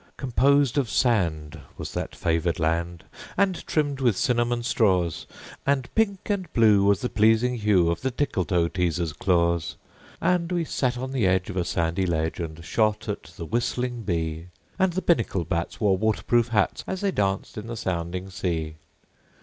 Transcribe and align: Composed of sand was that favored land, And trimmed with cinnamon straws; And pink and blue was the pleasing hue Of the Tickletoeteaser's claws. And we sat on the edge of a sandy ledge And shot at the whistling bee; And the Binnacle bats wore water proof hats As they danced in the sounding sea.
Composed 0.17 0.79
of 0.79 0.89
sand 0.89 1.59
was 1.77 1.93
that 1.93 2.15
favored 2.15 2.59
land, 2.59 3.03
And 3.37 3.63
trimmed 3.67 4.01
with 4.01 4.17
cinnamon 4.17 4.63
straws; 4.63 5.27
And 5.63 5.93
pink 5.93 6.27
and 6.27 6.51
blue 6.53 6.83
was 6.83 7.01
the 7.01 7.07
pleasing 7.09 7.53
hue 7.59 7.87
Of 7.91 8.01
the 8.01 8.09
Tickletoeteaser's 8.09 9.13
claws. 9.13 9.75
And 10.19 10.51
we 10.51 10.63
sat 10.65 10.97
on 10.97 11.11
the 11.11 11.27
edge 11.27 11.51
of 11.51 11.55
a 11.57 11.63
sandy 11.63 12.07
ledge 12.07 12.39
And 12.39 12.65
shot 12.65 13.07
at 13.07 13.25
the 13.37 13.45
whistling 13.45 14.01
bee; 14.01 14.47
And 14.79 14.93
the 14.93 15.03
Binnacle 15.03 15.43
bats 15.45 15.79
wore 15.79 15.95
water 15.99 16.23
proof 16.23 16.47
hats 16.47 16.83
As 16.87 17.01
they 17.01 17.11
danced 17.11 17.55
in 17.55 17.67
the 17.67 17.77
sounding 17.77 18.31
sea. 18.31 18.77